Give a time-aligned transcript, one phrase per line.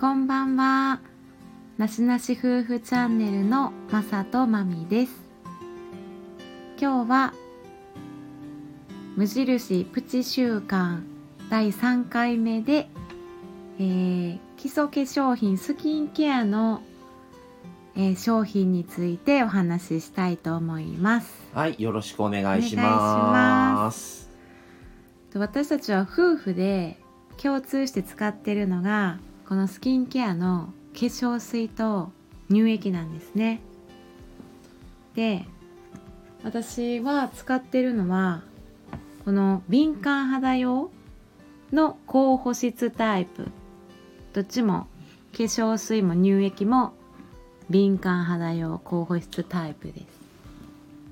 [0.00, 0.98] こんばんは。
[1.76, 5.12] なしなし夫婦チャンネルのまさとまみです。
[6.80, 7.34] 今日は
[9.14, 11.04] 無印プチ週間
[11.50, 12.88] 第3回目で、
[13.78, 16.80] えー基礎化粧品スキンケアの、
[17.94, 21.46] えー商品についてお話ししたいと思います。
[21.52, 23.74] はい、よろしくお願いしお願いしま。
[23.74, 24.30] ます
[25.30, 26.98] と私たちは夫婦で
[27.36, 29.18] 共通して使ってるのが
[29.50, 32.12] このスキンケアの化粧水と
[32.48, 33.60] 乳液なんですね。
[35.16, 35.44] で
[36.44, 38.42] 私は使ってるのは
[39.24, 40.92] この敏感肌用
[41.72, 43.48] の高保湿タイプ。
[44.34, 44.86] どっちも
[45.32, 46.92] 化粧水も乳液も
[47.68, 50.06] 敏感肌用高保湿タイプです。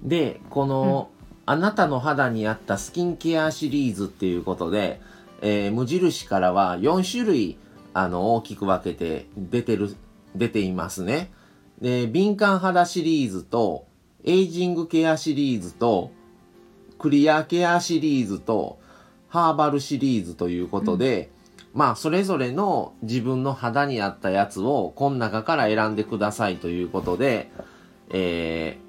[0.04, 1.10] で、この、
[1.44, 5.00] あなたの肌に合ったスキンケアシリーズっていうことで、
[5.42, 7.58] えー無印からは4種類
[7.98, 9.96] あの大きく分けて出てる
[10.36, 11.32] 出ていますね。
[11.80, 13.86] で、敏感肌シリーズと
[14.24, 16.10] エイジングケアシリーズと
[16.98, 18.78] クリアケアシリーズと
[19.28, 21.30] ハーバルシリーズということで、
[21.74, 27.50] まあそれぞれの自分の肌に合ったやつをこの中から選んでくださいということで、
[28.10, 28.88] えー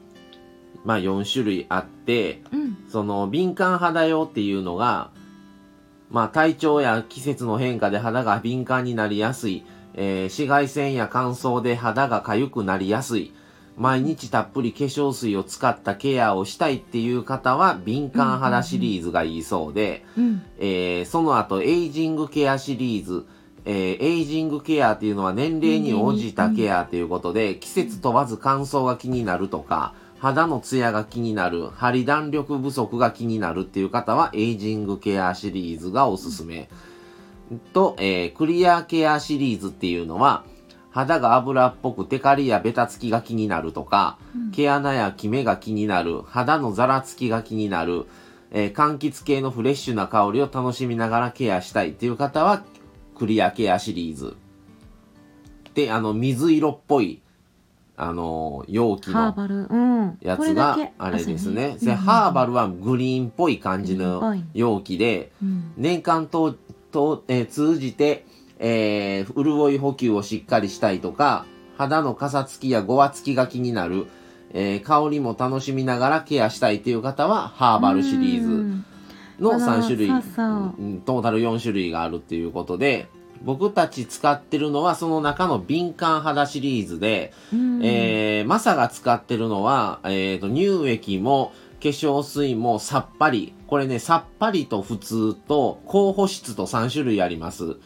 [0.85, 5.11] まあ4種類あって、うんその敏感肌用っていうのが、
[6.09, 13.33] まあ体調や季節の変化で肌が敏感になりやすい、えー紫外線や乾燥で肌が痒くなりやすい、
[13.77, 20.41] 毎日たっぷり化粧水を使ったケアをしたいっていう方は敏感肌シリーズがいいそうで、うん。
[20.57, 23.25] えーその後エイジングケアシリーズ、
[23.65, 36.69] えーエイジングケアっていうのは年齢に応じたケアということで、季節問わず乾燥が気になるとか、肌のツヤが気になる、ハリ弾力不足が気になるっていう方は、エイジングケアシリーズがおすすめ。
[37.73, 40.43] と、えークリアケアシリーズっていうのは、
[40.91, 44.17] 肌が油っぽくテカリやベタつきが気になるとか、
[44.51, 48.05] 毛穴やキメが気になる、肌のザラつきが気になる、
[48.51, 52.63] えー柑橘系のフレッシュな香りを楽しみながらケアしたいっていう方は、
[53.17, 54.35] クリアケアシリーズ。
[55.75, 57.21] で、あの、水色っぽい、
[58.01, 61.77] あのー容器のやつがあれですね。
[61.81, 65.73] でハーバルはグリーンっぽい感じの容器で、うん。
[65.75, 66.55] 年間と
[66.91, 68.25] と、えー通じて、
[68.57, 71.45] えー潤い補給をしっかりしたいとか、
[71.77, 74.05] 肌のかさつきやごわつきが気になる、
[74.53, 78.85] えー香りも楽しみながらケアしたいという方は、ハーバルシリーズうん。
[79.39, 83.09] のあの3種類、トータル4種類があるっていうことで、
[83.43, 91.51] 僕たち使ってるのはその中の敏感肌シリーズで、うんえーマサが使ってるのは、えーと、乳液も
[91.81, 93.53] 化粧水もさっぱり。
[93.67, 97.77] これね、さっぱりと普通と高保湿と3種類あります。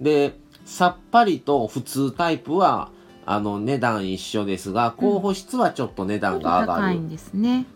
[0.00, 2.88] で、さっぱりと普通タイプは、
[3.26, 6.82] あの、値段一緒ですが、高保湿はちょっと値段が上がる。
[6.82, 7.66] 高いんですね。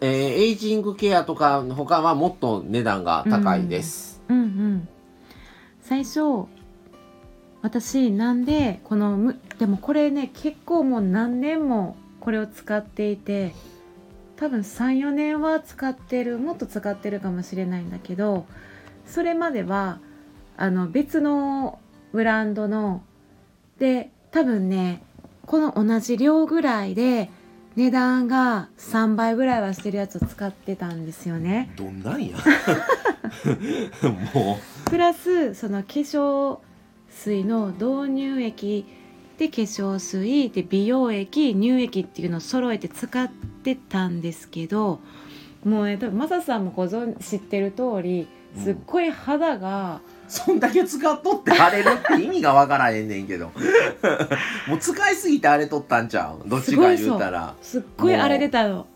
[0.00, 4.22] えーエイジングケアとかの他はもっと値段が高いです。
[4.28, 4.88] うんうん。
[5.90, 6.46] 最初
[7.62, 13.52] 私なんでこのむでもこれね結構もう何年もこれを使っていて
[14.36, 18.46] 多分34年は使ってるもっと使ってるかもしれないんだけど
[19.04, 19.98] それまでは
[20.56, 21.80] あの別の
[22.12, 23.02] ブランドの
[23.80, 25.02] で多分ね
[25.44, 27.30] この同じ量ぐらいで
[27.74, 31.72] 値段が3倍ぐらいはしてるやつを使ってたんですよね。
[31.76, 32.36] どんなんや
[34.34, 36.58] もプラスその化粧
[37.08, 38.84] 水の導入液
[39.38, 43.30] で化粧水で美容液乳液っていうのを揃えて使っ
[43.62, 45.00] てたんですけど
[45.64, 48.28] もうね多分マサさんもご存知ってる通り
[48.62, 53.52] すっごい肌が、う、そんだけ使っとって荒れるって意味がわからへんねんけど。
[54.66, 56.48] もう使いすぎて荒れとったんちゃう？
[56.48, 57.54] どっちか言うたら。
[57.62, 58.86] すっごい荒れてたの。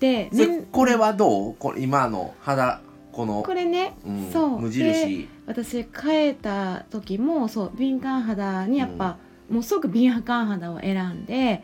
[0.00, 1.54] で、ね、これはどう？
[1.54, 2.80] これ今の肌、
[3.20, 5.28] この、これねうんそう無印。
[5.46, 9.18] 私変えた時もそう敏感肌にやっぱ、
[9.50, 11.62] もうすぐ敏感肌を選んで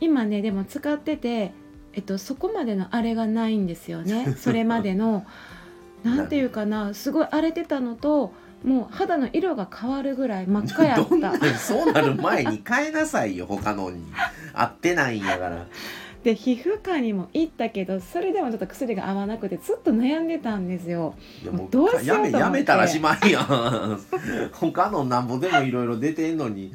[0.00, 1.52] 今ねでも使ってて、
[1.92, 5.26] えっと、そこまでのあれがないんですよね それまでの
[6.04, 14.02] なんていうかなすごい荒れてたのともう肌の色が変わるぐらい真っ赤やっどんなたんそうなる前に変えなさいよ、他のに。
[14.54, 15.66] 合ってないんやから。
[16.24, 21.14] で皮膚科にも行ったけどそれでもちょっと薬が合わなくてずっと悩んでたんですよ。
[21.42, 22.38] いやもどうしようと思って。
[22.38, 24.00] やめたらしまいやん。
[24.52, 26.70] 他のなんぼでもいろいろ出てんのに意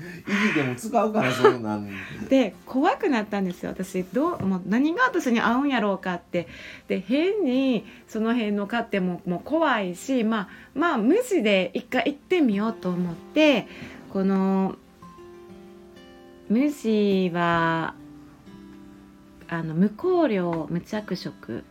[0.54, 1.90] 地でも使うからそうなん
[2.30, 3.72] で怖くなったんですよ。
[3.72, 6.48] 私どうもう何が私に合うんやろうかって。
[6.88, 13.68] で変にその辺の買ってももう怖いしまあまあ無視で一回行ってみようと思って
[14.14, 14.76] この
[16.50, 17.96] 無地は
[19.50, 21.64] あの無香料無着色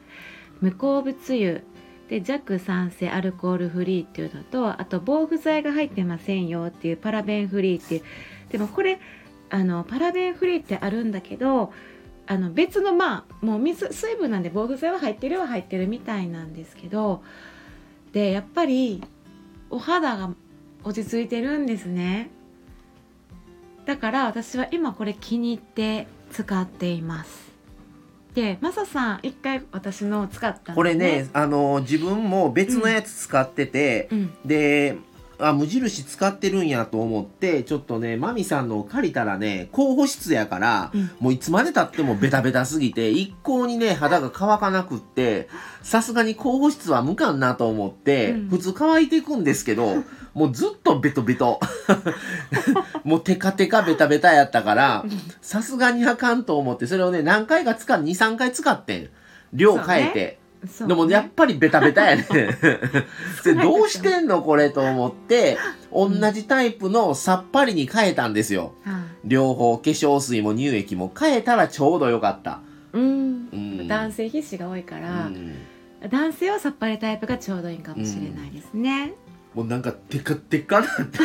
[0.61, 1.61] 無鉱物油
[2.09, 8.03] で弱酸性アルコールフリーっていうのとあと防腐剤が入ってませんよっていうパラベンフリーっていう
[8.51, 8.99] でもこれ
[9.51, 11.73] あのパラベンフリーってあるんだけど
[12.27, 17.23] あの別のまあもう水水分なんで防腐剤は入ってるは入ってるみたいなんですけど
[18.13, 19.03] でやっぱり
[19.71, 20.31] お肌が
[20.85, 22.31] 落ち着いてるんですね。
[23.85, 27.48] だから私は今これ気に入って使っています。
[28.35, 34.35] でマサさん一回私の使ったんですこれね、あの、自分も別のやつ使ってて、うん。
[34.45, 34.97] で、
[35.41, 45.49] あ、無印使ってるんやと思って、ちょっとね、マミさんのを借りたらね、高保湿やから、うんもういつまで経ってもベタベタすぎて、一向にね、肌が乾かなくって、
[45.83, 50.03] さすがに高保湿は無かんなと思って、うん普通乾いていくんですけど、
[50.35, 51.61] もうずっとベトベト。
[53.05, 55.05] もうテカテカベタベタやったから、
[55.41, 59.09] さすがにあかんと思って、それをね、何回か使う、2、3回使ってん。
[59.53, 60.39] 量変えて。
[60.87, 62.27] でもやっぱりベタベタやね。
[63.43, 64.43] それどうしてんの？
[64.43, 65.57] これと思って、
[65.93, 68.75] 同じタイプのさっぱりに変えたんですよ。
[68.85, 72.51] は両方、化粧水も乳液も変えたらちょうどよかった。
[72.51, 72.55] い
[72.95, 73.89] うんうん。
[73.89, 75.55] 男性皮脂が多いから、うん
[76.11, 79.15] 男性はさっぱりタイプがちょうどいいかもしれないですね、
[79.55, 81.19] もうなんかテカテカなって。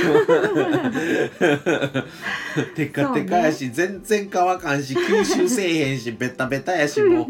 [2.76, 7.28] テカテカやし、全然乾かんし、吸収せえへんし、ベタベタやし、もう。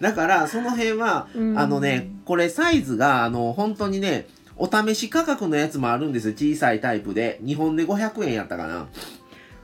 [0.00, 6.34] だから、その辺は、うんあのね、これサイズが、あの、本当にね、お試し価格のやつもあるんですよ。
[6.34, 7.40] 小さいタイプで。
[7.44, 8.74] 日本で500円やったかな。
[8.74, 8.88] だか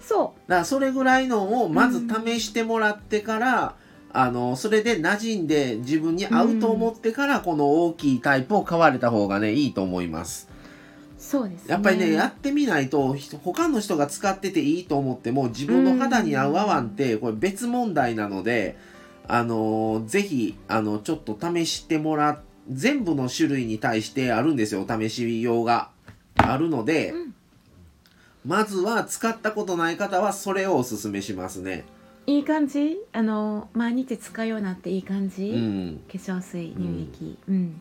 [0.00, 3.75] そら、それぐらいのをまず試してもらってから、
[4.12, 10.48] あの、それで馴染んで自分に合うと思ってから、この大きいタイプを買われた方がね、いいと思います。
[10.50, 18.76] うそうですねやっぱりね、やってみないと、ひ他の人が使ってていいと思っても、自分の肌に合う合わんって、これ別問題なので、
[19.28, 25.90] あのーぜひ、あの、ちょっと試してもらっ、全部の種類に対してあるんですよ、お試し用が。
[26.36, 27.34] あるので、うん
[28.44, 31.84] まずは使ったことない方はそれをおすすめしますね。
[32.30, 32.98] いい感じ？
[33.12, 36.00] あの毎日使うようになっていい感じ、うん。
[36.06, 37.38] 化粧水乳液？
[37.48, 37.80] うん、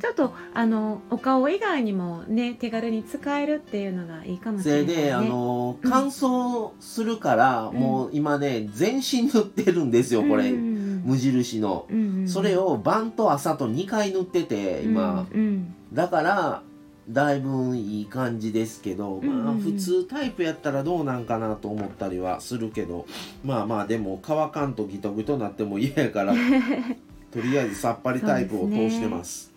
[0.00, 5.02] ちょっとあのお顔以外にもね手軽に使えるっていうのがいいかもしそれれないね。
[5.02, 10.50] で、あの乾燥するから、もう今ね、全身塗ってるんですよ、これ。
[10.50, 11.86] うんうん無印の。
[11.88, 15.74] うんうんそれを晩と朝と2回塗ってて今、うんうん。
[15.92, 16.62] だから
[17.08, 23.06] だいぶいい感じですけど、まあ普通タイプやったらどうなんかなと思ったりはするけど
[23.44, 26.34] まあまあでも乾かんとギトギトなっても嫌やから
[27.30, 29.52] とりあえずさっぱりタイプを通してます。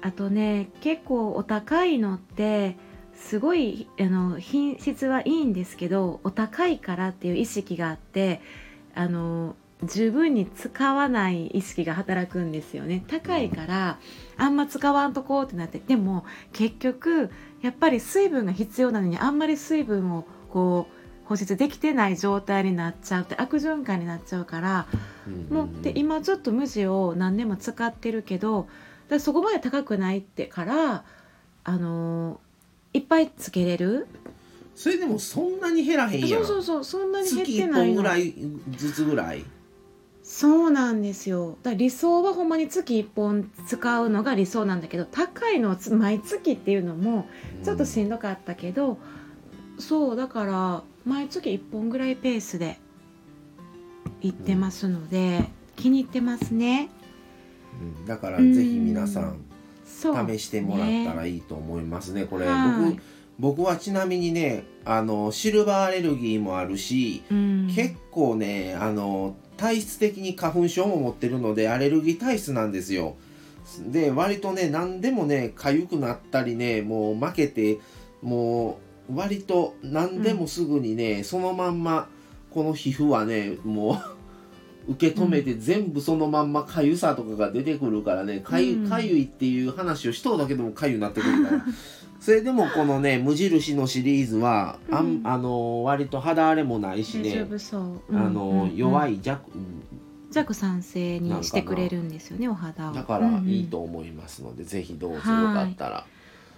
[0.00, 2.76] あとね結構お高いのって
[3.14, 8.40] すごいあの品質はいいんですけどお高いからっていう意識があって
[8.94, 13.04] あの十分に使わない意識が働くんですよね。
[13.08, 13.98] 高いから
[14.36, 17.30] あんま使わんとこうってなってでも結局
[17.62, 24.86] やっぱり水分が必要なのにあんまり水分をこう保湿できてない状態になっちゃうって悪循環になっちゃうから
[25.26, 28.68] うんもうで今ちょっと無地を何年も使ってるけど
[29.08, 31.04] だそこまで高くないってから
[31.64, 32.38] あのー
[32.98, 34.06] いっぱいつけれる？
[34.76, 36.44] それでもそんなに減らへんやん。
[36.44, 37.94] そうそうそうそんなに減っ月1てないの。
[37.94, 38.34] 本ぐらい
[38.76, 39.44] ずつぐらい
[40.24, 41.58] そうなんですよ。
[41.62, 47.28] だ理想はほんまに月1本使うのが理想なんだけど高いのをつ毎月っていうのも
[47.62, 48.96] ちょっとしんどかったけど、
[49.78, 52.78] そうだから毎月1本ぐらいペースで
[54.22, 55.44] 行ってますので、
[55.76, 56.88] 気に入ってますね。
[57.98, 58.06] うん。
[58.06, 59.44] だからぜひ皆さん
[59.84, 62.24] 試してもらったらいいと思いますね。
[62.24, 62.92] これはい。
[62.92, 63.02] 僕
[63.36, 67.72] 僕はちなみにねあのシルバーアレルギーもあるし、うん。
[67.74, 73.16] 結構ねあの体質的に花粉症も持ってるのでアレルギー体質なんですよ。
[73.88, 77.78] で割とね何でもね痒くなったりねもう負けて
[78.22, 82.08] もう割と何でもすぐにね、そのまんま
[82.50, 84.00] この皮膚はねも
[84.88, 91.64] う 受け止めて全部そのまんま痒さとかが出てくるからねかゆ,、いっていう話をしとうだけでもかゆになってくるから
[92.24, 95.06] それでもこのね無印のシリーズは、あん。
[95.06, 97.46] うんあの割と肌荒れもないしね
[98.10, 99.42] あの、弱いい弱
[100.30, 102.94] 弱酸性にしてくれるんですよねお肌を。
[102.94, 103.48] だからうんうん。
[103.48, 106.06] いいと思いますので、ぜひどうぞよはいかったら、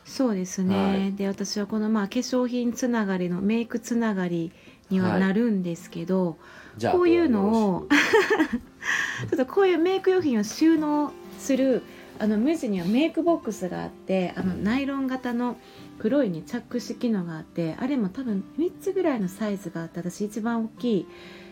[0.05, 1.13] そうですね、はい。
[1.15, 4.53] で私はこのまあ化粧品つながりのメイクつながり
[4.89, 6.39] にはなるんですけど、
[6.77, 7.89] じゃあこういうのを
[9.31, 11.83] ちょっとこういうメイク用品を収納する
[12.19, 14.65] あの無地にはメイクボックスがあってあのうん。
[14.65, 15.57] ナイロン型の
[15.99, 21.07] 黒いねチャック式機能があってあれも多分3つぐらいのサイズがあって私一番大きい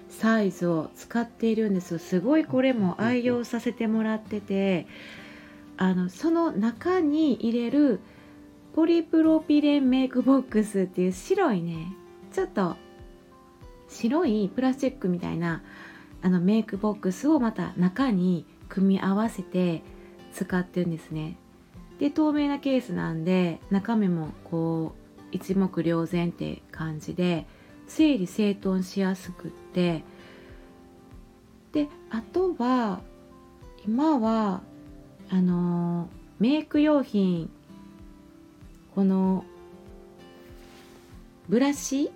[0.08, 1.98] サイズを使っているんですよ。
[1.98, 4.86] すごいこれも愛用させてもらってて
[5.76, 8.00] あのその中に入れる
[8.74, 11.92] ポリプロピレンメイクボックスっていう白いね
[12.32, 12.76] ちょっと
[13.88, 15.62] 白いプラスチックみたいな
[16.22, 19.82] あのメイクボックスをまた中に組み合わせて
[20.34, 21.36] 使ってるんですね。
[21.98, 27.46] で透明なケースなんで中身もこう一目瞭然って感じで
[27.86, 30.02] 整理整頓しやすくって。
[31.72, 33.00] であとは
[33.86, 34.62] 今は
[35.28, 37.50] あのメイク用品
[38.94, 39.44] この
[41.48, 42.10] ブラシ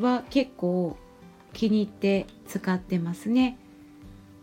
[0.00, 0.96] は結構
[1.52, 3.58] 気に入って使ってますね。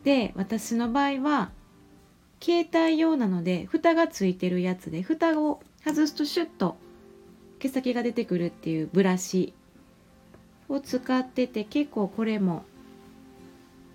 [0.04, 1.52] で私の場合は
[2.42, 6.78] 携帯用なので蓋がついてるやつで蓋を外すとシュッと
[7.60, 9.54] 毛先が出てくるっていうブラシ
[10.70, 12.64] を使ってて結構これも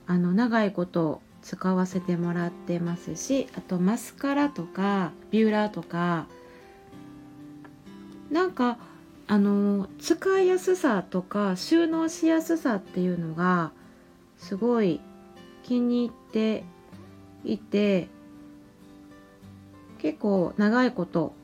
[0.07, 6.27] あの長いこと使わせてもらってますしあとマスカラとかビューラーとか
[8.31, 8.79] なんか
[9.27, 13.73] あの使いやすさとか収納しやすさっていうのが
[14.37, 15.01] すごい
[15.63, 16.65] 気に入って
[17.45, 18.09] いて
[19.99, 21.35] 結構長いこと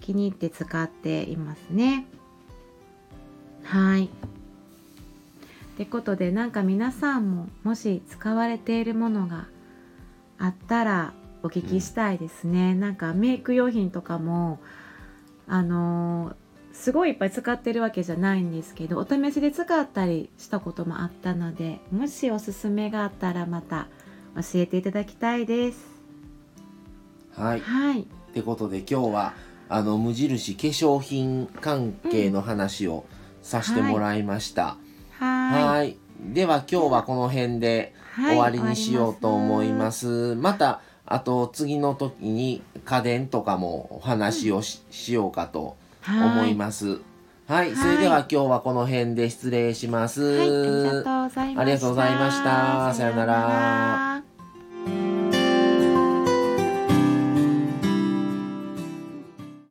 [0.00, 2.06] 気に入って使っていますね。
[3.62, 4.04] はい。
[4.06, 4.08] っ
[5.76, 9.46] てことでなんか皆さんももし使われているものが
[10.38, 12.74] あったらお聞きしたいですね。
[12.74, 14.60] なんかメイク用品とかも
[15.48, 16.34] あのー
[16.74, 23.86] すごいいっぱい使ってるわけじゃないんですけどお試しで使ったりしたこともあったのでもしおすすめがあったらまた
[24.34, 25.93] 教えていただきたいです。
[27.36, 27.60] はい。
[27.60, 28.00] はい。
[28.02, 29.34] ってことで今日は
[29.68, 33.04] あの無印化粧品関係の話を
[33.42, 34.76] させてもらいました。
[35.18, 35.96] ははい。
[36.20, 38.22] では今日はこの辺でい。
[38.22, 40.34] 終わりにしようと思います。
[40.36, 45.76] またあと次の時に家電とかもお話をし,、しようかと
[46.06, 46.88] 思います。
[46.88, 47.00] はい、
[47.46, 50.22] はいそれでは今日はこの辺で失礼します。
[50.22, 51.60] はい、ありがとうございました。
[51.60, 54.13] ありがとうございましたさようなら